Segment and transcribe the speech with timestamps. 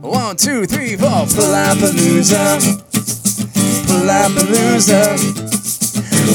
[0.00, 1.26] One, two, three, four.
[1.26, 2.58] Palapalooza.
[3.86, 5.16] Palapalooza.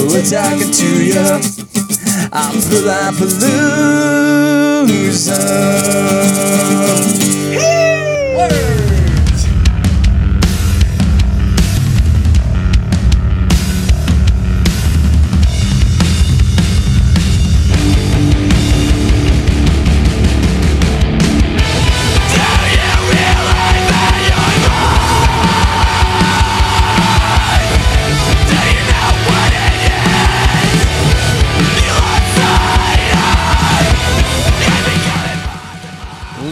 [0.07, 1.41] We're talking to you.
[2.31, 3.55] I'm Palapalooza.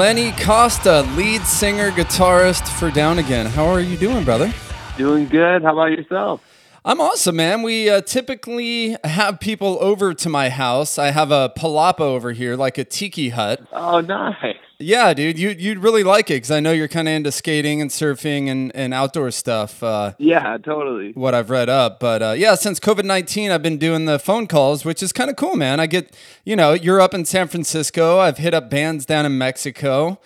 [0.03, 3.45] Lenny Costa, lead singer, guitarist for Down Again.
[3.45, 4.53] How are you doing, brother?
[4.97, 5.63] Doing good.
[5.63, 6.41] How about yourself?
[6.85, 7.61] I'm awesome, man.
[7.61, 10.97] We uh, typically have people over to my house.
[10.97, 13.65] I have a palapa over here, like a tiki hut.
[13.71, 14.57] Oh, nice.
[14.79, 17.79] Yeah, dude, you you'd really like it because I know you're kind of into skating
[17.79, 19.81] and surfing and, and outdoor stuff.
[19.81, 21.13] Uh, yeah, totally.
[21.13, 24.45] What I've read up, but uh, yeah, since COVID nineteen, I've been doing the phone
[24.45, 25.79] calls, which is kind of cool, man.
[25.79, 28.19] I get, you know, you're up in San Francisco.
[28.19, 30.19] I've hit up bands down in Mexico.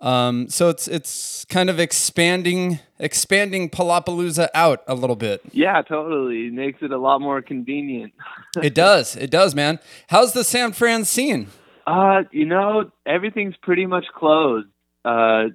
[0.00, 5.42] Um, so it's it's kind of expanding expanding Palapalooza out a little bit.
[5.52, 6.46] Yeah, totally.
[6.46, 8.12] It makes it a lot more convenient.
[8.62, 9.16] it does.
[9.16, 9.78] It does, man.
[10.08, 11.48] How's the San Fran scene?
[11.86, 14.68] Uh, you know, everything's pretty much closed.
[15.04, 15.48] Uh,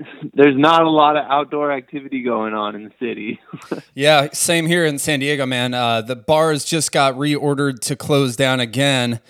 [0.34, 3.40] there's not a lot of outdoor activity going on in the city.
[3.94, 5.74] yeah, same here in San Diego, man.
[5.74, 9.20] Uh, the bars just got reordered to close down again,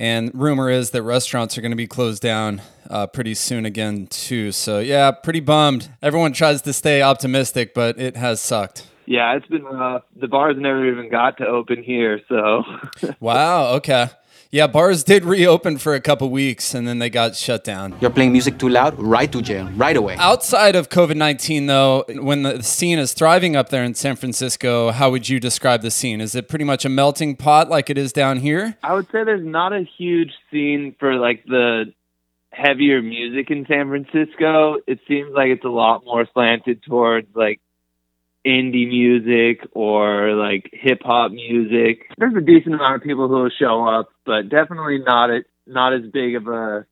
[0.00, 4.06] and rumor is that restaurants are going to be closed down uh, pretty soon again
[4.06, 4.50] too.
[4.50, 5.90] So yeah, pretty bummed.
[6.00, 8.86] Everyone tries to stay optimistic, but it has sucked.
[9.04, 10.04] Yeah, it's been rough.
[10.16, 12.64] The bars never even got to open here, so.
[13.20, 13.74] wow.
[13.74, 14.08] Okay.
[14.52, 17.94] Yeah, bars did reopen for a couple weeks and then they got shut down.
[18.00, 20.16] You're playing music too loud, right to jail, right away.
[20.18, 24.90] Outside of COVID 19, though, when the scene is thriving up there in San Francisco,
[24.90, 26.20] how would you describe the scene?
[26.20, 28.76] Is it pretty much a melting pot like it is down here?
[28.82, 31.94] I would say there's not a huge scene for like the
[32.50, 34.78] heavier music in San Francisco.
[34.88, 37.60] It seems like it's a lot more slanted towards like
[38.46, 42.06] indie music or like hip hop music.
[42.18, 45.92] There's a decent amount of people who will show up, but definitely not a, not
[45.92, 46.86] as big of a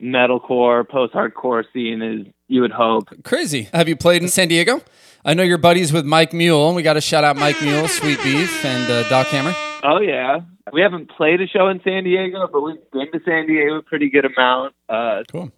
[0.00, 3.08] metalcore, post hardcore scene as you would hope.
[3.24, 3.68] Crazy.
[3.72, 4.82] Have you played in San Diego?
[5.24, 6.66] I know you're buddies with Mike Mule.
[6.66, 9.54] And we got to shout out Mike Mule, Sweet Beef, and uh, Doc Hammer.
[9.82, 10.40] Oh yeah,
[10.72, 13.82] we haven't played a show in San Diego, but we've been to San Diego a
[13.82, 14.74] pretty good amount.
[14.88, 15.52] Uh, cool.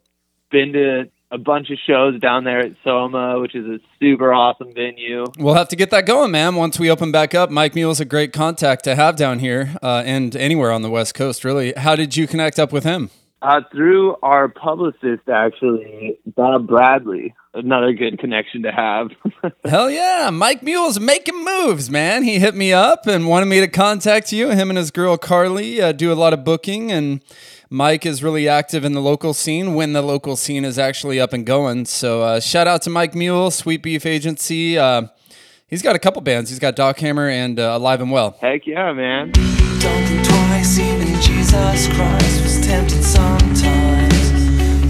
[0.50, 4.72] Been to a bunch of shows down there at Soma, which is a super awesome
[4.72, 5.25] venue.
[5.38, 6.54] We'll have to get that going, man.
[6.54, 9.75] Once we open back up, Mike Mule is a great contact to have down here
[9.82, 11.72] uh, and anywhere on the West Coast, really.
[11.76, 13.10] How did you connect up with him?
[13.42, 17.34] Uh, through our publicist, actually, Bob Bradley.
[17.53, 19.08] Another good connection to have.
[19.64, 20.31] Hell yeah.
[20.32, 22.22] Mike Mule's making moves, man.
[22.22, 24.50] He hit me up and wanted me to contact you.
[24.50, 27.20] Him and his girl Carly uh, do a lot of booking and
[27.69, 31.32] Mike is really active in the local scene when the local scene is actually up
[31.32, 31.84] and going.
[31.84, 34.78] So uh, shout out to Mike Mule, Sweet Beef Agency.
[34.78, 35.09] Uh,
[35.66, 36.49] he's got a couple bands.
[36.49, 38.37] He's got Doc Hammer and uh, Alive and Well.
[38.41, 39.32] Heck yeah, man.
[39.32, 44.15] Don't think twice, even Jesus Christ was tempted sometimes.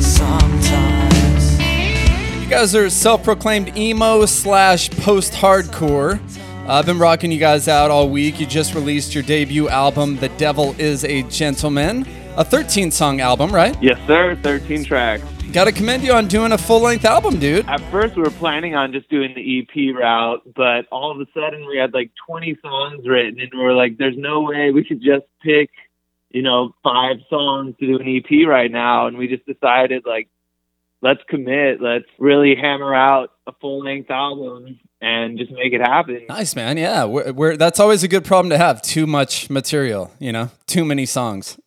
[0.07, 1.59] Sometimes.
[2.43, 6.21] You guys are self-proclaimed emo slash post-hardcore.
[6.69, 8.39] I've been rocking you guys out all week.
[8.39, 13.51] You just released your debut album, The Devil is a Gentleman a 13 song album,
[13.55, 13.77] right?
[13.83, 14.37] Yes, sir.
[14.43, 15.25] 13 tracks.
[15.53, 17.67] Got to commend you on doing a full length album, dude.
[17.67, 21.27] At first, we were planning on just doing the EP route, but all of a
[21.33, 24.85] sudden, we had like 20 songs written, and we were like, there's no way we
[24.85, 25.71] could just pick,
[26.31, 29.07] you know, five songs to do an EP right now.
[29.07, 30.29] And we just decided, like,
[31.03, 31.81] let's commit.
[31.81, 36.25] Let's really hammer out a full length album and just make it happen.
[36.29, 36.77] Nice, man.
[36.77, 38.81] Yeah, we're, we're, that's always a good problem to have.
[38.83, 41.59] Too much material, you know, too many songs.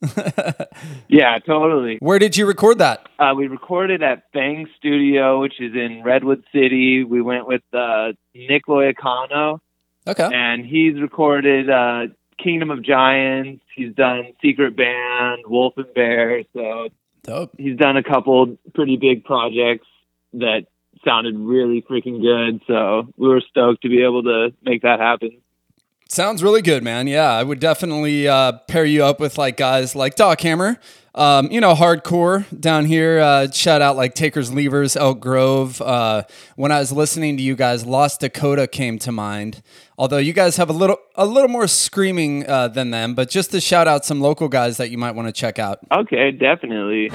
[1.08, 1.98] yeah, totally.
[2.00, 3.08] Where did you record that?
[3.20, 7.04] Uh, we recorded at Fang Studio, which is in Redwood City.
[7.04, 9.60] We went with uh, Nick Loiacano.
[10.08, 10.30] Okay.
[10.34, 12.08] And he's recorded uh,
[12.42, 13.62] Kingdom of Giants.
[13.76, 16.44] He's done Secret Band, Wolf and Bear.
[16.54, 16.90] So
[17.24, 17.52] Dope.
[17.58, 19.88] he's done a couple pretty big projects
[20.34, 20.66] that
[21.04, 22.62] sounded really freaking good.
[22.68, 25.42] So we were stoked to be able to make that happen.
[26.10, 27.06] Sounds really good, man.
[27.06, 30.80] Yeah, I would definitely uh, pair you up with like guys like Doc Hammer.
[31.20, 33.20] Um, you know, hardcore down here.
[33.20, 35.82] Uh, shout out like Takers Levers, Elk Grove.
[35.82, 36.24] Uh,
[36.56, 39.62] when I was listening to you guys, Lost Dakota came to mind.
[39.98, 43.52] Although you guys have a little a little more screaming uh, than them, but just
[43.52, 45.80] to shout out some local guys that you might want to check out.
[45.92, 47.10] Okay, definitely.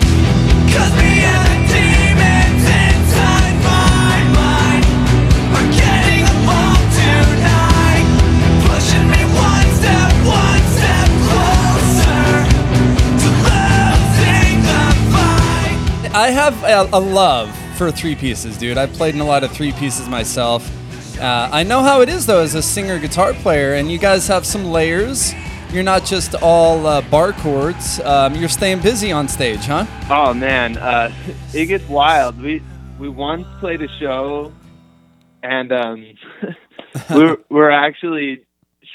[16.15, 18.79] I have a, a love for three pieces, dude.
[18.79, 20.65] I've played in a lot of three pieces myself.
[21.21, 24.29] Uh, I know how it is though as a singer guitar player, and you guys
[24.29, 25.35] have some layers.
[25.73, 27.99] You're not just all uh, bar chords.
[27.99, 29.87] Um, you're staying busy on stage, huh?
[30.09, 31.13] Oh man, uh,
[31.53, 32.41] it gets wild.
[32.41, 32.63] We
[33.01, 34.53] we once played a show,
[35.43, 36.15] and um,
[37.11, 38.47] we were, we were actually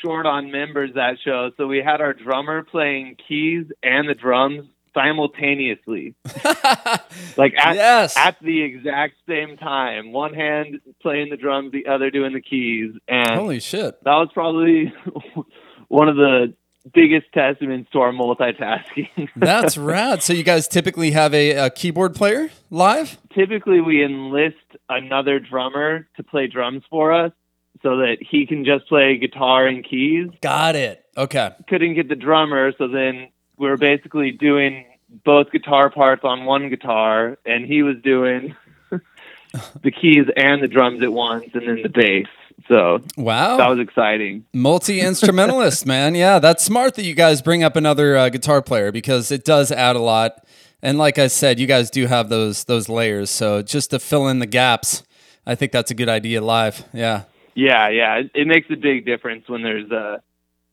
[0.01, 4.69] short on members that show, so we had our drummer playing keys and the drums
[4.99, 6.15] simultaneously,
[7.37, 8.17] like at Yes.
[8.17, 10.11] at the exact same time.
[10.11, 14.03] One hand playing the drums, the other doing the keys, and Holy shit.
[14.03, 14.93] that was probably
[15.87, 16.53] one of the
[16.93, 19.29] biggest testaments to our multitasking.
[19.35, 20.23] That's rad.
[20.23, 23.17] So you guys typically have a, a keyboard player live?
[23.33, 24.55] typically we enlist
[24.89, 27.31] another drummer to play drums for us
[27.83, 30.27] so that he can just play guitar and keys.
[30.41, 31.05] Got it.
[31.15, 31.51] Okay.
[31.67, 34.85] Couldn't get the drummer, so then we were basically doing
[35.25, 38.55] both guitar parts on one guitar, and he was doing
[39.81, 42.27] the keys and the drums at once, and then the bass.
[42.67, 43.57] So Wow.
[43.57, 44.45] that was exciting.
[44.53, 46.13] Multi instrumentalist, man.
[46.15, 49.71] Yeah, that's smart that you guys bring up another uh, guitar player because it does
[49.71, 50.45] add a lot.
[50.81, 53.29] And like I said, you guys do have those those layers.
[53.29, 55.03] So just to fill in the gaps,
[55.45, 56.85] I think that's a good idea live.
[56.93, 57.23] Yeah.
[57.55, 60.19] Yeah, yeah, it, it makes a big difference when there's uh,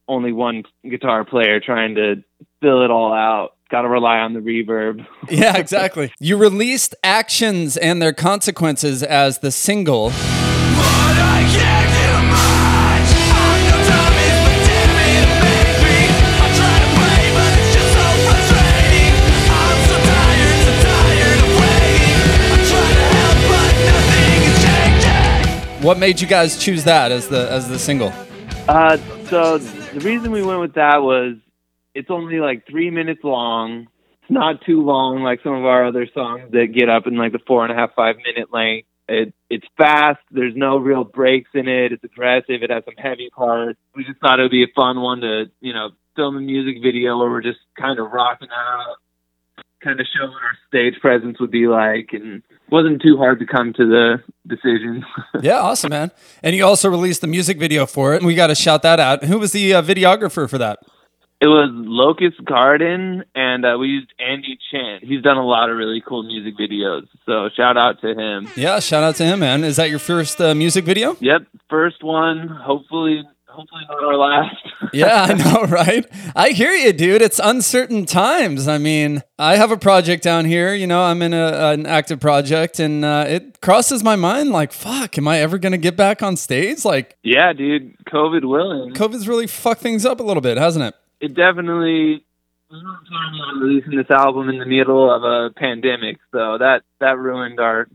[0.09, 2.23] only one guitar player trying to
[2.61, 3.53] fill it all out.
[3.71, 5.07] Got to rely on the reverb.
[5.31, 6.13] Yeah, exactly.
[6.21, 10.13] you released Actions and Their Consequences as the single.
[25.83, 28.13] What made you guys choose that as the as the single?
[28.69, 28.97] Uh,
[29.27, 31.37] so the reason we went with that was
[31.95, 33.89] it's only like three minutes long.
[34.23, 37.33] It's not too long like some of our other songs that get up in like
[37.33, 38.89] the four and a half, five minute length.
[39.09, 40.19] It, it's fast.
[40.33, 41.93] There's no real breaks in it.
[41.93, 42.63] It's aggressive.
[42.63, 43.79] It has some heavy parts.
[43.95, 46.83] We just thought it would be a fun one to, you know, film a music
[46.83, 48.97] video where we're just kind of rocking out,
[49.81, 53.47] kind of showing what our stage presence would be like, and wasn't too hard to
[53.47, 55.05] come to the decision.
[55.43, 56.11] Yeah, awesome, man.
[56.43, 58.19] And you also released the music video for it.
[58.19, 59.25] And we got to shout that out.
[59.25, 60.79] Who was the uh, videographer for that?
[61.39, 65.01] It was Locust Garden, and uh, we used Andy Chan.
[65.03, 68.49] He's done a lot of really cool music videos, so shout out to him.
[68.57, 69.63] Yeah, shout out to him, man.
[69.63, 71.15] Is that your first uh, music video?
[71.21, 72.49] Yep, first one.
[72.49, 73.23] Hopefully,
[73.57, 74.57] hopefully not our last.
[74.93, 76.07] Yeah, I know, right?
[76.35, 77.21] I hear you, dude.
[77.21, 78.69] It's uncertain times.
[78.69, 80.75] I mean, I have a project down here.
[80.75, 84.73] You know, I'm in a, an active project, and uh, it crosses my mind like,
[84.73, 86.85] fuck, am I ever going to get back on stage?
[86.85, 87.95] Like, yeah, dude.
[88.07, 90.95] COVID willing, COVID's really fucked things up a little bit, hasn't it?
[91.21, 92.25] it definitely.
[92.71, 96.83] We weren't planning on releasing this album in the middle of a pandemic, so that
[97.01, 97.89] that ruined our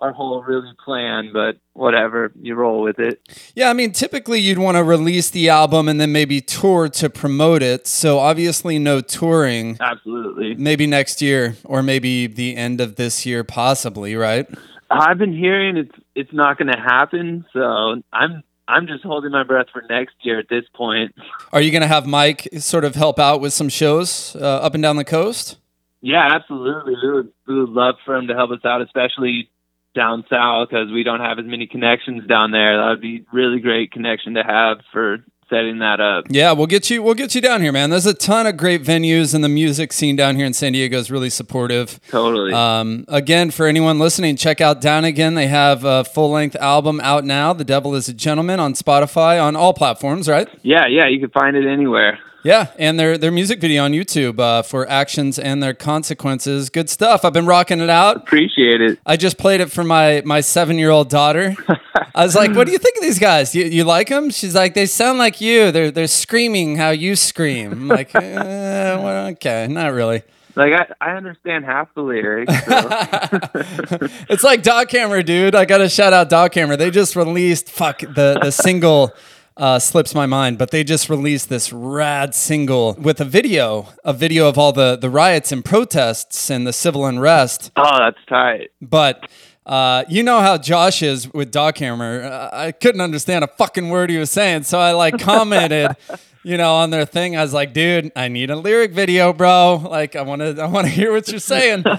[0.00, 1.30] our whole really plan.
[1.32, 3.20] But whatever, you roll with it.
[3.54, 7.10] Yeah, I mean, typically you'd want to release the album and then maybe tour to
[7.10, 7.86] promote it.
[7.86, 9.76] So obviously, no touring.
[9.80, 10.54] Absolutely.
[10.54, 14.48] Maybe next year, or maybe the end of this year, possibly, right?
[14.90, 19.42] I've been hearing it's it's not going to happen, so I'm I'm just holding my
[19.42, 21.14] breath for next year at this point.
[21.52, 24.74] Are you going to have Mike sort of help out with some shows uh, up
[24.74, 25.58] and down the coast?
[26.00, 26.94] Yeah, absolutely.
[27.02, 29.50] We would we would love for him to help us out, especially
[29.94, 32.76] down south because we don't have as many connections down there.
[32.76, 36.26] That would be really great connection to have for setting that up.
[36.28, 37.02] Yeah, we'll get you.
[37.02, 37.90] We'll get you down here, man.
[37.90, 40.96] There's a ton of great venues, and the music scene down here in San Diego
[40.96, 42.00] is really supportive.
[42.08, 42.52] Totally.
[42.52, 45.34] Um, again, for anyone listening, check out Down Again.
[45.34, 47.52] They have a full length album out now.
[47.52, 50.48] The Devil is a Gentleman on Spotify, on all platforms, right?
[50.62, 52.18] yeah, yeah, you can find it anywhere.
[52.42, 56.70] Yeah, and their their music video on YouTube uh, for actions and their consequences.
[56.70, 57.24] Good stuff.
[57.24, 58.16] I've been rocking it out.
[58.16, 58.98] Appreciate it.
[59.04, 61.54] I just played it for my my seven year old daughter.
[62.14, 63.54] I was like, "What do you think of these guys?
[63.54, 65.70] You, you like them?" She's like, "They sound like you.
[65.70, 68.34] They're they're screaming how you scream." I'm like, eh,
[68.96, 70.22] well, "Okay, not really."
[70.56, 72.52] Like I, I understand half the lyrics.
[72.66, 74.08] So.
[74.28, 75.54] It's like Doc Hammer, dude.
[75.54, 76.76] I gotta shout out Doc Hammer.
[76.76, 79.12] They just released fuck the the single.
[79.60, 84.12] Uh, slips my mind, but they just released this rad single with a video, a
[84.14, 87.70] video of all the the riots and protests and the civil unrest.
[87.76, 88.70] oh, that's tight.
[88.80, 89.28] But
[89.66, 92.22] uh, you know how Josh is with Doc Hammer.
[92.22, 95.94] Uh, I couldn't understand a fucking word he was saying, so I like commented,
[96.42, 97.36] you know, on their thing.
[97.36, 99.76] I was like, "Dude, I need a lyric video, bro.
[99.76, 101.84] Like, I want to, I want to hear what you're saying."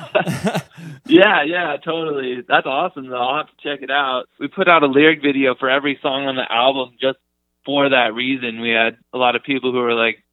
[1.08, 2.42] Yeah, yeah, totally.
[2.48, 3.10] That's awesome.
[3.10, 4.28] Though I'll have to check it out.
[4.40, 7.18] We put out a lyric video for every song on the album just
[7.66, 8.62] for that reason.
[8.62, 10.24] We had a lot of people who were like,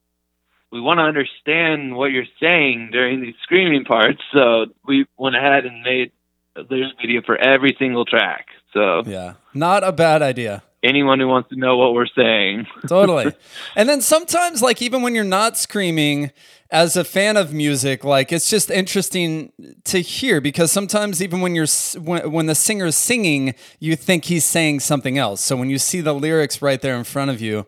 [0.71, 4.21] we want to understand what you're saying during these screaming parts.
[4.33, 6.13] So we went ahead and made
[6.57, 8.47] a lyric video for every single track.
[8.75, 9.35] So Yeah.
[9.55, 10.63] Not a bad idea.
[10.83, 13.33] anyone who wants to know what we're saying, totally.
[13.77, 16.31] And then sometimes, like, even when you're not screaming,
[16.71, 19.53] as a fan of music, like, it's just interesting
[19.85, 24.27] to hear because sometimes, even when you're s- when, when the singer's singing, you think
[24.27, 25.41] he's saying something else.
[25.41, 27.67] So when you see the lyrics right there in front of you,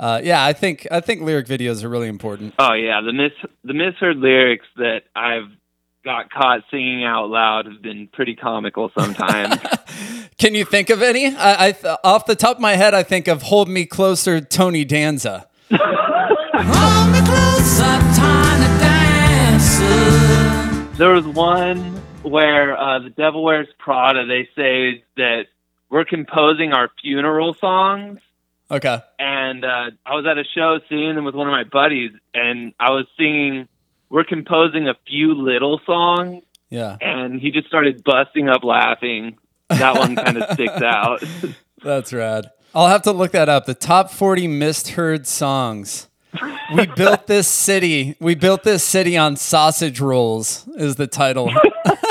[0.00, 2.54] uh, yeah, I think I think lyric videos are really important.
[2.58, 3.32] oh yeah, the mis
[3.64, 5.50] the misheard lyrics that I've
[6.04, 9.60] got caught singing out loud have been pretty comical sometimes.
[10.38, 11.26] Can you think of any?
[11.36, 14.40] I, I th- off the top of my head, I think of "Hold Me Closer,"
[14.40, 15.46] Tony Danza.
[21.00, 24.26] there was one where uh, the Devil Wears Prada.
[24.26, 25.46] They say that
[25.88, 28.20] we're composing our funeral songs.
[28.70, 28.98] Okay.
[29.18, 32.72] and uh, I was at a show singing them with one of my buddies, and
[32.78, 33.66] I was singing.
[34.10, 39.38] We're composing a few little songs, Yeah, and he just started busting up laughing.
[39.70, 41.22] That one kind of sticks out.
[41.82, 42.50] that's rad.
[42.74, 43.64] I'll have to look that up.
[43.66, 46.08] The top 40 misheard songs.
[46.74, 48.16] We built this city.
[48.20, 51.50] We built this city on sausage rolls is the title.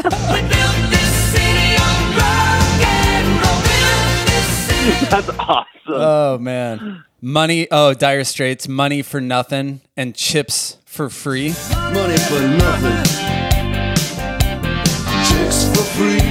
[0.02, 3.62] We built this city on rock and roll.
[3.62, 5.06] Built this city.
[5.10, 5.66] That's awesome.
[5.88, 7.04] oh man.
[7.22, 11.50] Money, oh, Dire Straits, money for nothing and chips for free.
[11.94, 13.04] Money for nothing.
[15.30, 16.22] Chicks for free.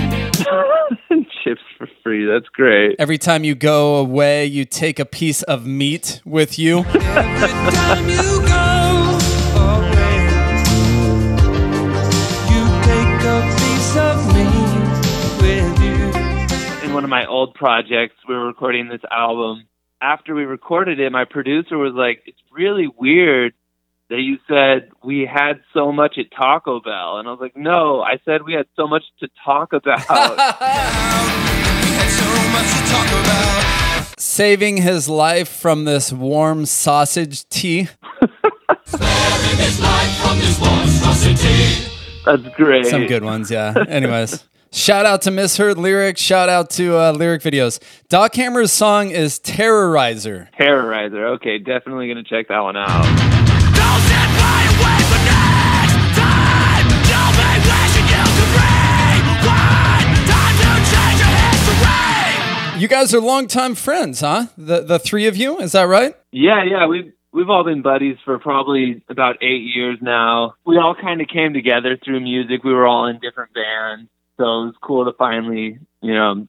[1.44, 1.77] Chips for
[2.08, 2.24] free.
[2.24, 2.96] That's great.
[2.98, 6.78] Every time you go away, you take a piece of meat with you.
[6.78, 9.18] Every time you go
[9.60, 10.14] away,
[12.48, 14.48] you take a piece of me
[15.42, 16.88] with you.
[16.88, 19.68] In one of my old projects, we were recording this album.
[20.00, 23.52] After we recorded it, my producer was like, "It's really weird."
[24.10, 28.00] That you said we had so much at Taco Bell, and I was like, "No,
[28.00, 31.58] I said we had so much to talk about."
[34.18, 37.88] Saving his life from this warm sausage tea.
[42.24, 42.86] That's great.
[42.86, 43.74] Some good ones, yeah.
[43.88, 46.20] Anyways, shout out to Misheard Lyrics.
[46.20, 47.80] Shout out to uh, Lyric Videos.
[48.08, 50.48] Doc Hammer's song is Terrorizer.
[50.52, 51.34] Terrorizer.
[51.36, 54.37] Okay, definitely gonna check that one out.
[62.88, 64.46] You guys are longtime friends, huh?
[64.56, 66.14] The the three of you, is that right?
[66.32, 70.54] Yeah, yeah, we've we've all been buddies for probably about eight years now.
[70.64, 72.64] We all kind of came together through music.
[72.64, 76.48] We were all in different bands, so it was cool to finally, you know,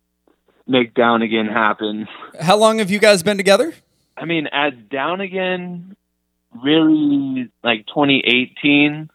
[0.65, 2.08] make Down Again happen.
[2.39, 3.74] How long have you guys been together?
[4.15, 5.98] I mean, as Down Again,
[6.63, 9.10] really like 2018.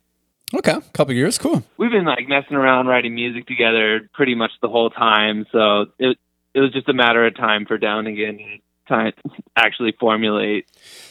[0.53, 1.63] Okay, a couple years, cool.
[1.79, 5.47] We've been like messing around writing music together pretty much the whole time.
[5.51, 6.19] So it
[6.55, 8.59] it was just a matter of time for Down Again to
[8.89, 9.13] time
[9.57, 10.67] actually formulate.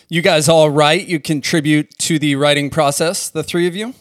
[0.09, 1.07] You guys all write.
[1.07, 3.29] You contribute to the writing process.
[3.29, 3.93] The three of you.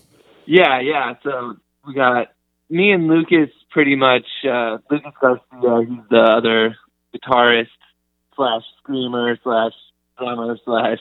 [0.47, 1.15] Yeah, yeah.
[1.23, 1.57] So
[1.87, 2.29] we got
[2.69, 4.27] me and Lucas pretty much.
[4.45, 6.77] Uh, Lucas Garcia, he's the other
[7.15, 7.69] guitarist
[8.37, 9.73] slash screamer slash
[10.19, 10.99] drummer slash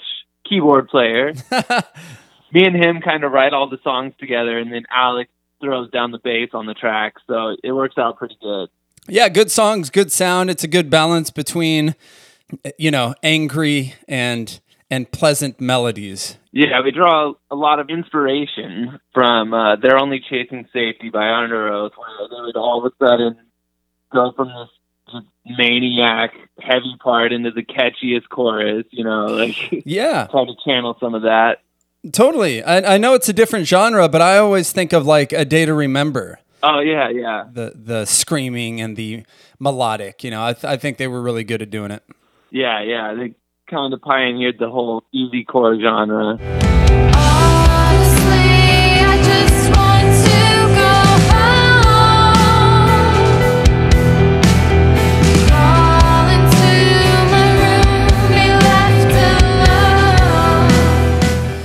[0.48, 1.34] keyboard player.
[2.52, 5.30] me and him kind of write all the songs together, and then Alex
[5.62, 7.16] throws down the bass on the track.
[7.28, 8.70] So it works out pretty good.
[9.08, 10.50] Yeah, good songs, good sound.
[10.50, 11.96] It's a good balance between,
[12.78, 16.38] you know, angry and and pleasant melodies.
[16.52, 21.92] Yeah, we draw a lot of inspiration from uh, "They're Only Chasing Safety" by Underoath,
[21.98, 23.38] where they would all of a sudden
[24.12, 28.86] go from this maniac heavy part into the catchiest chorus.
[28.92, 29.56] You know, like
[29.86, 31.62] Yeah, try to channel some of that.
[32.12, 32.62] totally.
[32.64, 35.66] I, I know it's a different genre, but I always think of like a day
[35.66, 36.40] to remember.
[36.64, 39.24] Oh yeah, yeah, The the screaming and the
[39.60, 40.24] melodic.
[40.24, 42.04] You know, I, th- I think they were really good at doing it.
[42.52, 43.14] yeah, yeah.
[43.16, 43.34] They
[43.70, 46.38] kind of pioneered the whole easy core genre.
[47.14, 48.52] Honestly,
[49.02, 50.42] I just want to
[50.78, 50.94] go
[51.32, 52.36] home.
[55.48, 56.70] Crawl into
[57.32, 59.14] my room, be left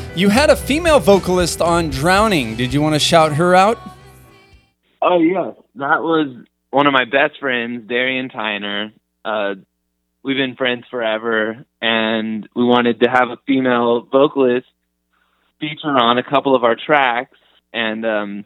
[0.07, 0.17] alone.
[0.19, 2.57] You had a female vocalist on Drowning.
[2.57, 3.79] Did you want to shout her out?
[5.03, 8.93] Oh yeah, that was one of my best friends, Darian Tyner.
[9.25, 9.55] Uh,
[10.23, 14.67] we've been friends forever, and we wanted to have a female vocalist
[15.61, 17.39] feature on a couple of our tracks.
[17.73, 18.45] And um,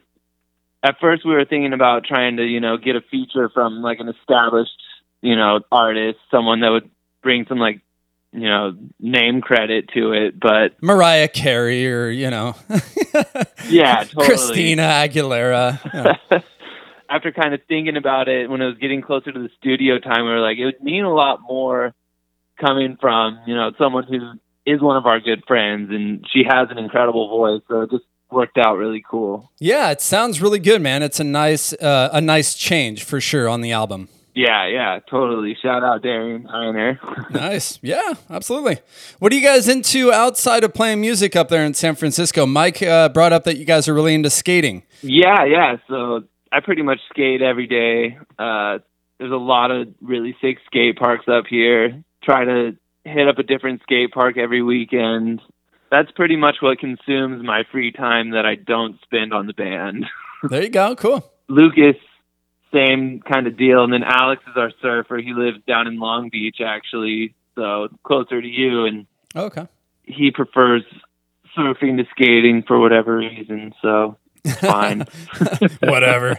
[0.82, 4.00] at first, we were thinking about trying to, you know, get a feature from like
[4.00, 4.70] an established,
[5.22, 6.90] you know, artist, someone that would
[7.22, 7.80] bring some like
[8.32, 12.54] you know name credit to it, but Mariah Carey or you know
[13.68, 14.26] yeah, totally.
[14.26, 15.80] Christina Aguilera.
[16.32, 16.40] Yeah.
[17.10, 20.24] After kind of thinking about it, when it was getting closer to the studio time,
[20.24, 21.92] we were like, it would mean a lot more
[22.60, 26.68] coming from you know someone who is one of our good friends, and she has
[26.70, 29.50] an incredible voice, so it just worked out really cool.
[29.58, 31.02] Yeah, it sounds really good, man.
[31.02, 34.08] It's a nice uh, a nice change for sure on the album.
[34.40, 35.54] Yeah, yeah, totally.
[35.62, 36.98] Shout out Darian Tyner.
[37.30, 37.78] Nice.
[37.82, 38.78] Yeah, absolutely.
[39.18, 42.44] What are you guys into outside of playing music up there in San Francisco?
[42.46, 44.82] Mike uh, brought up that you guys are really into skating.
[45.02, 45.76] Yeah, yeah.
[45.88, 48.18] So I pretty much skate every day.
[48.38, 48.78] Uh,
[49.18, 52.02] there's a lot of really sick skate parks up here.
[52.24, 55.40] Try to hit up a different skate park every weekend.
[55.90, 60.06] That's pretty much what consumes my free time that I don't spend on the band.
[60.42, 60.96] There you go.
[60.96, 61.30] Cool.
[61.48, 61.96] Lucas,
[62.72, 63.84] same kind of deal.
[63.84, 65.18] And then Alex is our surfer.
[65.18, 68.84] He lives down in Long Beach, actually, so closer to you.
[68.86, 69.66] And oh, Okay.
[70.04, 70.82] he prefers
[71.56, 73.72] surfing to skating for whatever reason.
[73.82, 74.16] So
[74.60, 75.04] fine.
[75.80, 76.38] Whatever.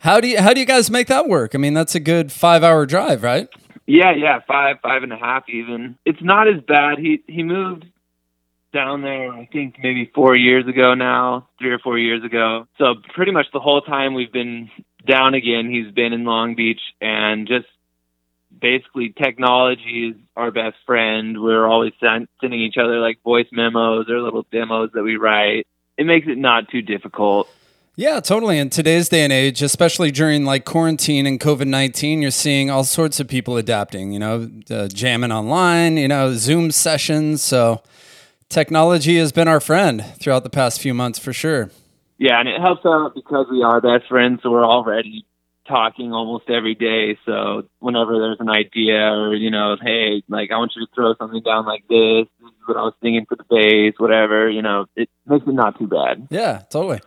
[0.00, 1.54] How do you how do you guys make that work?
[1.54, 3.48] I mean, that's a good five hour drive, right?
[3.86, 5.96] Yeah, yeah, five, five and a half even.
[6.04, 6.98] It's not as bad.
[6.98, 7.84] He he moved
[8.72, 12.66] down there, I think maybe four years ago now, three or four years ago.
[12.76, 14.70] So pretty much the whole time we've been
[15.08, 17.66] down again, he's been in Long Beach and just
[18.60, 21.42] basically technology is our best friend.
[21.42, 25.66] We're always send, sending each other like voice memos or little demos that we write.
[25.96, 27.48] It makes it not too difficult.
[27.96, 28.58] Yeah, totally.
[28.58, 32.84] In today's day and age, especially during like quarantine and COVID 19, you're seeing all
[32.84, 37.42] sorts of people adapting, you know, uh, jamming online, you know, Zoom sessions.
[37.42, 37.82] So
[38.48, 41.70] technology has been our friend throughout the past few months for sure.
[42.18, 45.24] Yeah, and it helps out because we are best friends, so we're already
[45.68, 47.18] talking almost every day.
[47.26, 51.14] So whenever there's an idea or, you know, hey, like I want you to throw
[51.16, 54.62] something down like this, this is what I was thinking for the bass, whatever, you
[54.62, 56.26] know, it makes it not too bad.
[56.30, 57.00] Yeah, totally.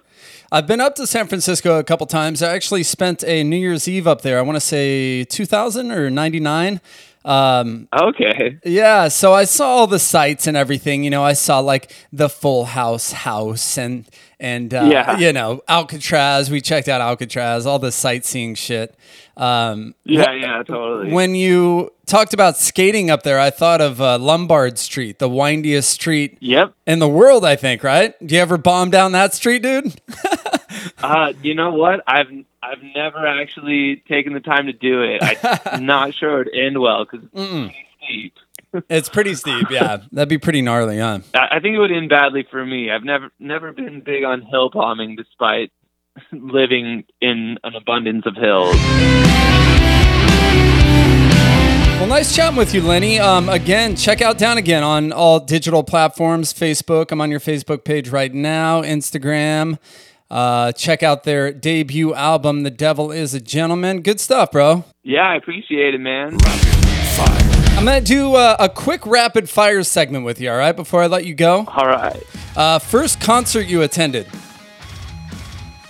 [0.51, 2.43] I've been up to San Francisco a couple times.
[2.43, 4.37] I actually spent a New Year's Eve up there.
[4.37, 6.81] I want to say 2000 or 99.
[7.23, 8.57] Um, Okay.
[8.65, 11.03] Yeah, so I saw all the sights and everything.
[11.03, 14.07] You know, I saw like the Full House house and
[14.41, 15.17] and uh, Yeah.
[15.17, 16.49] you know Alcatraz.
[16.51, 18.95] We checked out Alcatraz, all the sightseeing shit.
[19.37, 21.13] Um, Yeah, yeah, totally.
[21.13, 25.89] when you talked about skating up there, I thought of uh, Lombard Street, the windiest
[25.89, 26.73] street yep.
[26.85, 27.45] in the world.
[27.45, 28.13] I think, right?
[28.25, 30.01] Do you ever bomb down that street, dude?
[31.03, 32.01] Uh, you know what?
[32.07, 32.27] I've
[32.63, 35.21] I've never actually taken the time to do it.
[35.65, 38.33] I'm not sure it'd end well because it's pretty steep.
[38.89, 39.69] It's pretty steep.
[39.69, 41.19] Yeah, that'd be pretty gnarly, huh?
[41.33, 42.91] I think it would end badly for me.
[42.91, 45.71] I've never never been big on hill bombing, despite
[46.31, 48.75] living in an abundance of hills.
[51.99, 53.19] Well, nice chatting with you, Lenny.
[53.19, 57.11] Um, again, check out Down Again on all digital platforms Facebook.
[57.11, 59.77] I'm on your Facebook page right now, Instagram.
[60.31, 64.01] Uh, check out their debut album, The Devil is a Gentleman.
[64.01, 64.83] Good stuff, bro.
[65.03, 66.37] Yeah, I appreciate it, man.
[67.77, 71.01] I'm going to do uh, a quick rapid fire segment with you, all right, before
[71.01, 71.65] I let you go.
[71.67, 72.23] All right.
[72.55, 74.27] Uh, first concert you attended.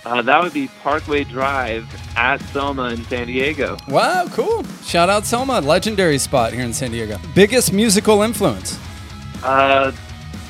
[0.04, 3.76] Uh, that would be Parkway Drive at Soma in San Diego.
[3.88, 4.64] Wow, cool.
[4.84, 7.18] Shout out Soma, legendary spot here in San Diego.
[7.34, 8.80] Biggest musical influence.
[9.44, 9.92] Uh,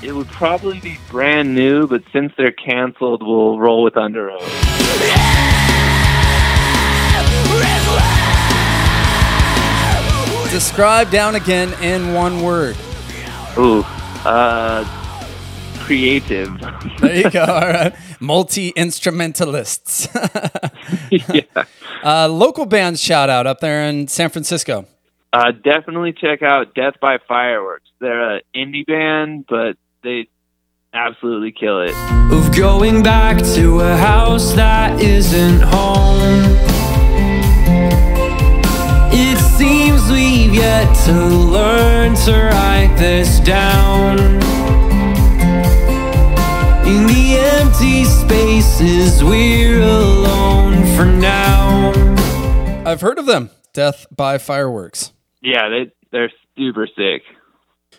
[0.03, 4.62] it would probably be brand new, but since they're canceled, we'll roll with Underoath.
[10.53, 12.77] Describe Down Again in one word.
[13.57, 13.83] Ooh,
[14.27, 14.85] uh,
[15.79, 16.61] creative.
[17.01, 17.43] There you go.
[17.49, 17.95] All right.
[18.21, 20.09] Multi instrumentalists.
[21.11, 21.41] yeah.
[22.05, 24.85] uh, local bands shout out up there in San Francisco.
[25.33, 27.89] Uh, definitely check out Death by Fireworks.
[27.99, 30.29] They're an indie band, but they
[30.93, 31.95] absolutely kill it.
[32.31, 36.72] of going back to a house that isn't home.
[39.63, 44.19] It seems we've yet to learn to write this down.
[46.85, 51.93] In the empty spaces, we're alone for now.
[52.85, 53.51] I've heard of them.
[53.73, 55.13] Death by Fireworks.
[55.41, 57.23] Yeah, they they're super sick.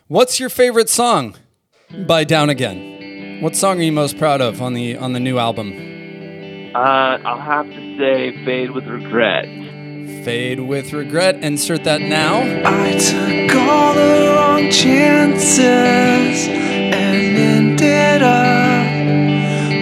[0.08, 1.38] What's your favorite song
[2.06, 3.39] by Down Again?
[3.41, 5.71] What song are you most proud of on the on the new album?
[6.76, 9.62] Uh, I'll have to say Fade with Regret.
[10.23, 11.35] Fade with regret.
[11.43, 12.41] Insert that now.
[12.41, 18.85] I took all the wrong chances and ended up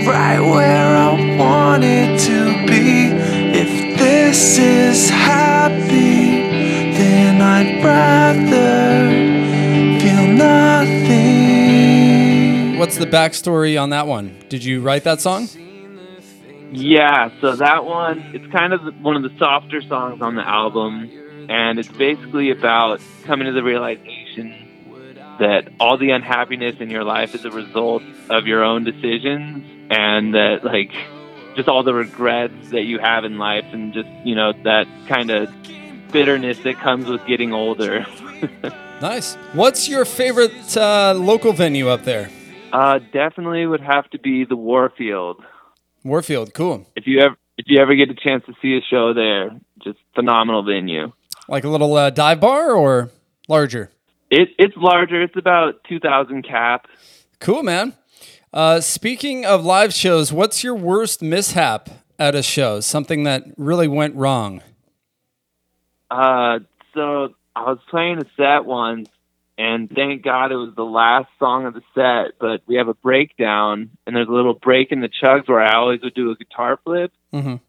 [0.07, 3.12] right where I wanted to be.
[3.57, 6.41] If this is happy,
[6.97, 9.10] then I'd rather
[9.99, 11.31] feel nothing.
[12.79, 14.36] What's the backstory on that one?
[14.49, 15.47] Did you write that song?
[16.71, 21.47] Yeah, so that one, it's kind of one of the softer songs on the album,
[21.49, 24.57] and it's basically about coming to the realization
[25.39, 30.34] that all the unhappiness in your life is a result of your own decisions, and
[30.34, 30.91] that, like,
[31.55, 35.29] just all the regrets that you have in life, and just, you know, that kind
[35.29, 35.49] of
[36.12, 38.05] bitterness that comes with getting older.
[39.01, 39.34] Nice.
[39.53, 42.29] What's your favorite uh, local venue up there?
[42.71, 45.43] uh, definitely would have to be the Warfield.
[46.03, 46.53] Warfield.
[46.53, 46.87] Cool.
[46.95, 49.51] If you ever if you ever get a chance to see a show there,
[49.83, 51.11] just phenomenal venue.
[51.47, 53.09] Like a little uh, dive bar or
[53.47, 53.91] larger?
[54.29, 55.21] It it's larger.
[55.21, 56.87] It's about two thousand cap.
[57.39, 57.93] Cool, man.
[58.53, 62.79] Uh, speaking of live shows, what's your worst mishap at a show?
[62.79, 64.61] Something that really went wrong?
[66.09, 66.59] Uh,
[66.93, 69.07] so I was playing a set once,
[69.62, 72.39] and thank God it was the last song of the set.
[72.39, 75.76] But we have a breakdown, and there's a little break in the chugs where I
[75.76, 77.60] always would do a guitar flip, Mhm.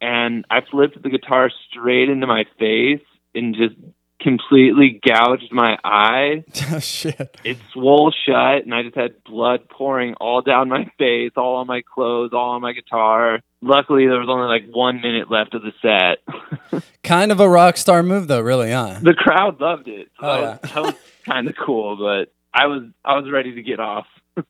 [0.00, 3.04] and I flipped the guitar straight into my face
[3.34, 3.76] and just
[4.20, 6.44] completely gouged my eye.
[6.74, 7.36] Oh, shit.
[7.44, 11.66] It swole shut, and I just had blood pouring all down my face, all on
[11.66, 13.40] my clothes, all on my guitar.
[13.64, 16.82] Luckily, there was only like one minute left of the set.
[17.04, 18.98] Kind of a rock star move, though, really, huh?
[19.00, 20.08] the crowd loved it.
[20.20, 20.94] So Oh, that was, that was
[21.24, 24.06] kind of cool, but I was I was ready to get off.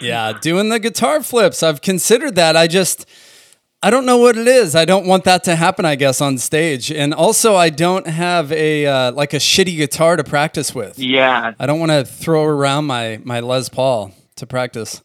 [0.00, 1.62] Yeah, doing the guitar flips.
[1.62, 2.54] I've considered that.
[2.56, 3.08] I just,
[3.82, 4.74] I don't know what it is.
[4.76, 6.90] I don't want that to happen, I guess, on stage.
[6.90, 10.98] And also, I don't have a, uh, like a shitty guitar to practice with.
[10.98, 15.00] Yeah, I don't want to throw around my, my Les Paul to practice.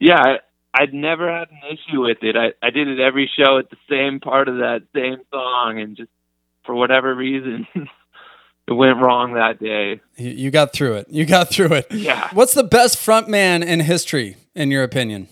[0.00, 0.36] yeah.
[0.74, 2.36] I, I'd never had an issue with it.
[2.36, 5.96] I I did it every show at the same part of that same song, and
[5.96, 6.10] just
[6.64, 10.00] for whatever reason, it went wrong that day.
[10.16, 11.06] you, you got through it.
[11.10, 11.86] You got through it.
[11.90, 12.28] Yeah.
[12.32, 15.28] What's the best front man in history, in your opinion?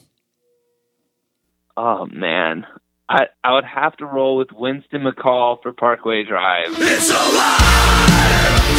[1.76, 2.66] Oh man.
[3.08, 6.68] I, I would have to roll with Winston McCall for Parkway Drive.
[6.70, 7.18] It's alive!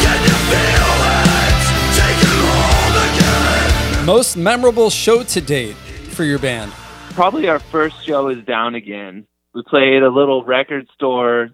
[0.02, 1.54] Can you feel it?
[1.94, 4.06] Taking hold again!
[4.06, 5.76] Most memorable show to date
[6.14, 6.72] for your band?
[7.14, 9.26] probably our first show is down again.
[9.54, 11.50] We played a little record store,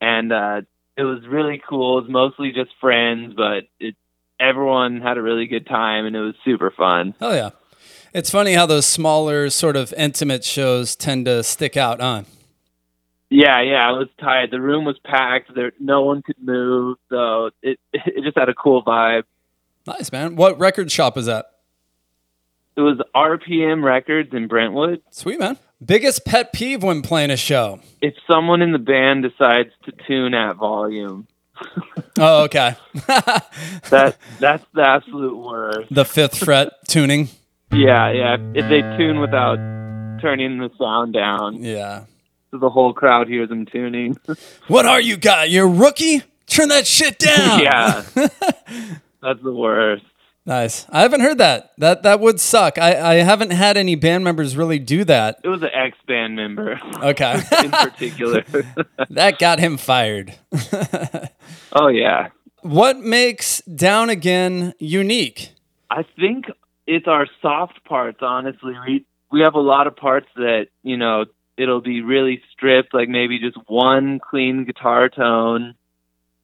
[0.00, 0.62] and uh,
[0.96, 1.98] it was really cool.
[1.98, 3.96] It was mostly just friends, but it
[4.38, 7.14] everyone had a really good time, and it was super fun.
[7.20, 7.50] Oh, yeah.
[8.12, 12.24] It's funny how those smaller, sort of intimate shows tend to stick out, huh?
[13.30, 14.50] Yeah, yeah, it was tight.
[14.50, 15.54] The room was packed.
[15.54, 19.22] There, no one could move, so it it just had a cool vibe.
[19.86, 20.36] Nice, man.
[20.36, 21.59] What record shop is that?
[22.80, 25.02] It was RPM Records in Brentwood.
[25.10, 25.58] Sweet, man.
[25.84, 27.80] Biggest pet peeve when playing a show?
[28.00, 31.26] If someone in the band decides to tune at volume,
[32.18, 32.74] Oh, okay.
[33.06, 35.94] that that's the absolute worst.
[35.94, 37.28] the fifth fret tuning.
[37.70, 38.36] Yeah, yeah.
[38.54, 39.56] If they tune without
[40.22, 42.04] turning the sound down, Yeah.
[42.50, 44.16] so the whole crowd hears them tuning.
[44.68, 45.50] What are you got?
[45.50, 46.22] You're a rookie?
[46.46, 47.60] Turn that shit down.
[47.60, 50.04] yeah, that's the worst.
[50.46, 50.86] Nice.
[50.90, 51.72] I haven't heard that.
[51.78, 52.78] That that would suck.
[52.78, 55.38] I, I haven't had any band members really do that.
[55.44, 57.40] It was an ex band member Okay.
[57.64, 58.42] in particular.
[59.10, 60.34] that got him fired.
[61.72, 62.28] oh yeah,
[62.62, 65.50] What makes Down Again unique?
[65.90, 66.46] I think
[66.86, 68.18] it's our soft parts.
[68.22, 71.26] Honestly, we we have a lot of parts that you know
[71.56, 75.74] it'll be really stripped, like maybe just one clean guitar tone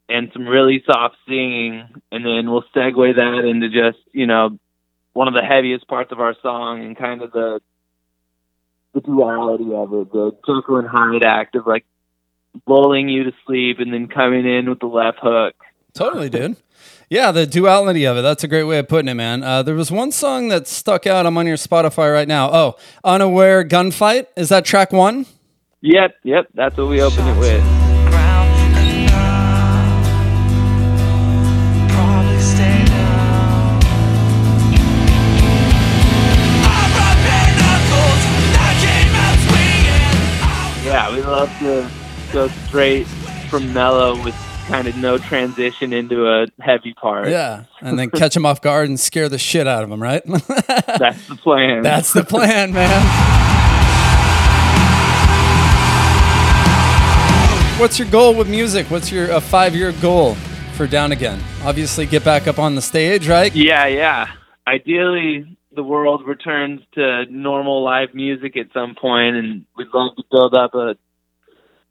[0.08, 4.58] and some really soft singing, and then we'll segue that into just you know
[5.12, 7.60] one of the heaviest parts of our song and kind of the
[8.94, 11.84] the duality of it, the Jekyll and Hyde act of like
[12.66, 15.54] lulling you to sleep and then coming in with the left hook.
[15.92, 16.56] Totally, dude.
[17.08, 18.22] Yeah, the duality of it.
[18.22, 19.42] That's a great way of putting it, man.
[19.42, 21.24] Uh, there was one song that stuck out.
[21.24, 22.50] I'm on your Spotify right now.
[22.52, 24.26] Oh, Unaware Gunfight.
[24.36, 25.26] Is that track one?
[25.82, 27.75] Yep, yep, that's what we opened it with.
[41.66, 41.90] To
[42.32, 43.06] go straight
[43.48, 44.34] from mellow with
[44.66, 47.28] kind of no transition into a heavy part.
[47.28, 47.64] Yeah.
[47.80, 50.22] And then catch them off guard and scare the shit out of them, right?
[50.26, 51.82] That's the plan.
[51.82, 53.46] That's the plan, man.
[57.80, 58.90] What's your goal with music?
[58.90, 60.34] What's your uh, five-year goal
[60.74, 61.40] for Down Again?
[61.62, 63.54] Obviously, get back up on the stage, right?
[63.54, 64.28] yeah, yeah.
[64.66, 70.24] Ideally, the world returns to normal live music at some point, and we'd love to
[70.30, 70.96] build up a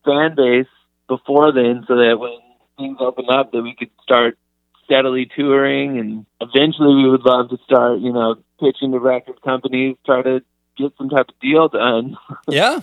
[0.06, 0.68] fan base
[1.08, 2.38] before then, so that when
[2.78, 4.38] things open up, that we could start
[4.86, 9.98] steadily touring, and eventually we would love to start, you know, pitching to record companies,
[10.06, 10.42] try to
[10.78, 12.18] get some type of deal done.
[12.48, 12.82] Yeah.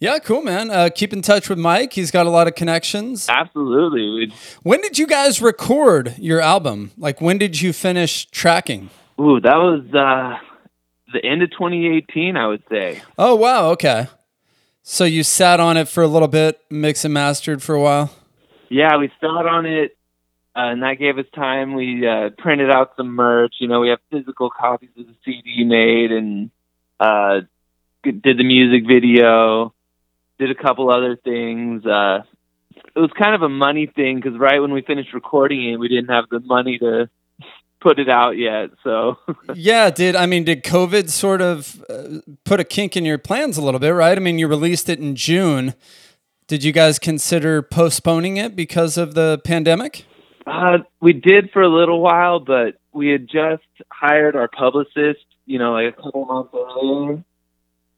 [0.00, 0.68] Yeah, cool, man.
[0.68, 1.92] Uh, keep in touch with Mike.
[1.92, 3.28] He's got a lot of connections.
[3.28, 4.34] Absolutely.
[4.64, 6.90] When did you guys record your album?
[6.98, 8.90] Like, when did you finish tracking?
[9.20, 10.38] ooh, that was uh,
[11.12, 13.00] the end of 2018, I would say.
[13.16, 13.70] Oh, wow.
[13.70, 14.08] Okay.
[14.84, 18.10] So you sat on it for a little bit, mix and mastered for a while?
[18.68, 19.96] Yeah, we sat on it,
[20.56, 21.74] uh, and that gave us time.
[21.74, 23.54] We uh, printed out some merch.
[23.60, 26.50] You know, we have physical copies of the CD made, and
[26.98, 27.42] uh,
[28.02, 29.72] did the music video,
[30.40, 31.86] did a couple other things.
[31.86, 32.22] Uh,
[32.74, 35.86] it was kind of a money thing because right when we finished recording it, we
[35.86, 37.08] didn't have the money to
[37.82, 38.70] put it out yet.
[38.84, 39.18] So
[39.54, 43.56] Yeah, did I mean did COVID sort of uh, put a kink in your plans
[43.56, 44.16] a little bit, right?
[44.16, 45.74] I mean, you released it in June.
[46.46, 50.04] Did you guys consider postponing it because of the pandemic?
[50.46, 55.58] Uh, we did for a little while, but we had just hired our publicist, you
[55.58, 57.24] know, like a couple months earlier.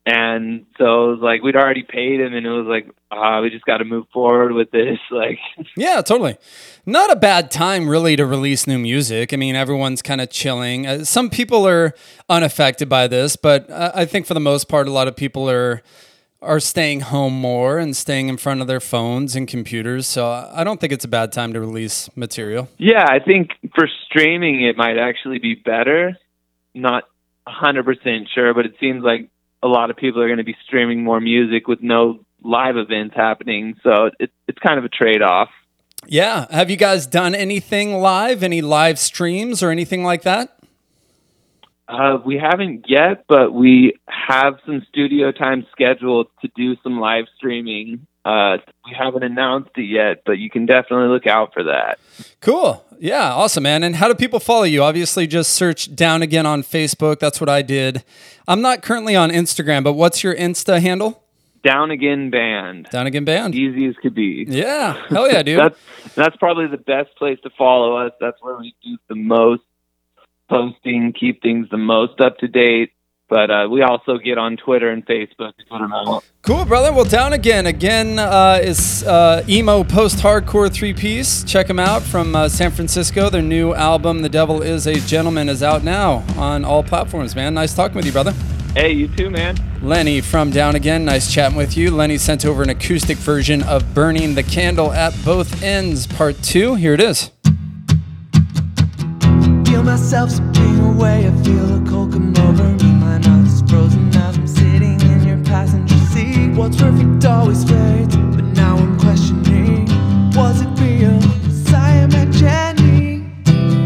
[0.07, 3.49] And so it was like we'd already paid him, and it was like, ah, we
[3.49, 4.99] just got to move forward with this.
[5.11, 5.39] Like,
[5.77, 6.37] Yeah, totally.
[6.85, 9.33] Not a bad time, really, to release new music.
[9.33, 10.87] I mean, everyone's kind of chilling.
[10.87, 11.95] Uh, some people are
[12.29, 15.49] unaffected by this, but uh, I think for the most part, a lot of people
[15.49, 15.83] are
[16.43, 20.07] are staying home more and staying in front of their phones and computers.
[20.07, 22.69] So I don't think it's a bad time to release material.
[22.77, 26.19] yeah, I think for streaming it might actually be better.
[26.75, 27.05] Not
[27.47, 29.31] a hundred percent sure, but it seems like
[29.65, 33.17] a lot of people are going to be streaming more music with no live events
[33.17, 33.75] happening.
[33.83, 35.49] So it, it's kind of a trade off.
[36.07, 36.47] Yeah.
[36.51, 38.43] Have you guys done anything live?
[38.43, 40.59] Any live streams or anything like that?
[41.89, 47.25] Uh, we haven't yet, but we have some studio time scheduled to do some live
[47.37, 48.07] streaming.
[48.25, 48.57] Uh,
[48.87, 51.99] we haven't announced it yet, but you can definitely look out for that.
[52.41, 52.83] Cool.
[52.99, 53.83] Yeah, awesome, man.
[53.83, 54.83] And how do people follow you?
[54.83, 57.19] Obviously, just search Down Again on Facebook.
[57.19, 58.03] That's what I did.
[58.49, 61.23] I'm not currently on Instagram, but what's your Insta handle?
[61.63, 63.55] Down again band, Down Again Band.
[63.55, 64.45] easy as could be.
[64.47, 65.03] Yeah.
[65.09, 65.59] Hell yeah, dude.
[65.61, 65.79] That's
[66.15, 68.13] that's probably the best place to follow us.
[68.21, 69.63] That's where we do the most
[70.51, 72.93] posting, keep things the most up to date.
[73.35, 76.23] But uh, we also get on Twitter and Facebook to put them out.
[76.43, 76.93] Cool, brother.
[76.93, 77.67] Well, Down Again.
[77.67, 81.43] Again uh, is uh, emo post hardcore three piece.
[81.43, 83.29] Check them out from uh, San Francisco.
[83.31, 87.55] Their new album, The Devil is a Gentleman, is out now on all platforms, man.
[87.55, 88.33] Nice talking with you, brother.
[88.77, 89.57] Hey, you too, man.
[89.83, 91.05] Lenny from Down Again.
[91.05, 91.91] Nice chatting with you.
[91.91, 96.77] Lenny sent over an acoustic version of Burning the Candle at Both Ends, Part 2.
[96.77, 97.33] Here it is.
[99.67, 101.27] Feel myself slipping away.
[101.27, 103.04] I feel a cold come over me.
[103.75, 106.51] Frozen as I'm sitting in your passenger seat.
[106.55, 109.87] What's perfect always fades, but now I'm questioning:
[110.33, 111.17] Was it real?
[111.45, 113.33] Was I imagining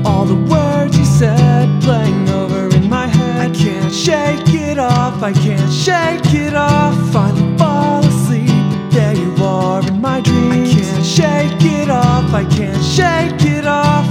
[0.05, 3.51] all the words you said playing over in my head?
[3.51, 5.23] I can't shake it off.
[5.23, 6.95] I can't shake it off.
[7.11, 10.69] Finally fall asleep, but there you are in my dreams.
[10.69, 12.35] I can't shake it off.
[12.35, 14.07] I can't shake it off.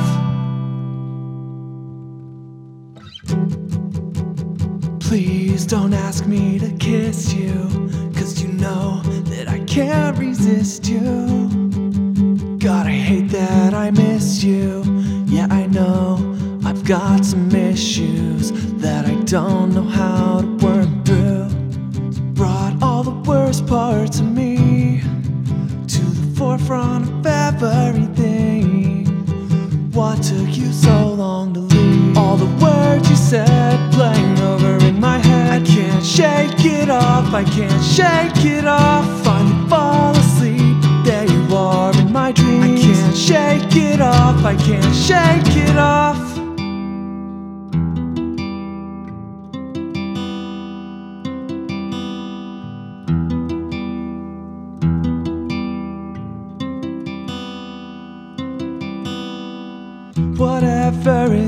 [4.99, 7.67] Please don't ask me to kiss you,
[8.15, 11.49] cause you know that I can't resist you.
[12.57, 14.83] God, I hate that I miss you.
[15.25, 21.49] Yeah, I know I've got some issues that I don't know how to work through.
[22.33, 25.01] Brought all the worst parts of me
[25.87, 29.05] to the forefront of everything.
[29.91, 32.17] What took you so long to leave?
[32.17, 34.26] All the words you said playing
[35.67, 39.05] can't shake it off, I can't shake it off.
[39.23, 42.85] Finally fall asleep, there you are in my dreams.
[42.85, 46.26] I can't shake it off, I can't shake it off.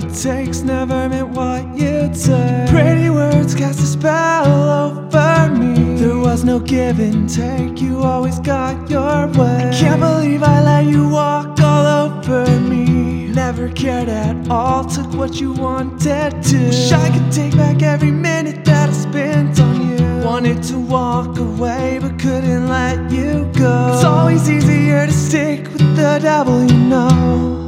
[0.03, 2.65] It takes never meant what you'd say.
[2.69, 4.47] Pretty words cast a spell
[4.85, 5.97] over me.
[5.97, 9.69] There was no give and take, you always got your way.
[9.69, 13.27] I can't believe I let you walk all over me.
[13.27, 16.57] Never cared at all, took what you wanted to.
[16.57, 20.25] Wish I could take back every minute that I spent on you.
[20.25, 23.91] Wanted to walk away, but couldn't let you go.
[23.93, 27.58] It's always easier to stick with the devil, you know.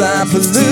[0.00, 0.67] I'm Palapalooza.